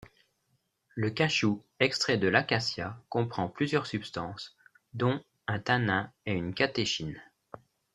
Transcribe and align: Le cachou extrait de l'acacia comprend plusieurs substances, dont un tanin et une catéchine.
Le 0.95 1.11
cachou 1.11 1.63
extrait 1.79 2.17
de 2.17 2.27
l'acacia 2.27 2.99
comprend 3.07 3.47
plusieurs 3.49 3.85
substances, 3.85 4.57
dont 4.95 5.23
un 5.45 5.59
tanin 5.59 6.11
et 6.25 6.33
une 6.33 6.55
catéchine. 6.55 7.21